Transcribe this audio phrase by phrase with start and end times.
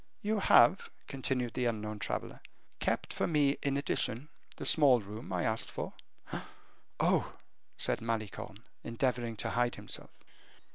[0.23, 2.39] "You have," continued the unknown traveler,
[2.79, 5.93] "kept for me in addition, the small room I asked for?"
[6.99, 7.33] "Oh!"
[7.77, 10.09] said Malicorne, endeavoring to hide himself.